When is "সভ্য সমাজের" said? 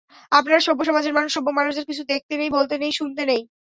0.59-1.13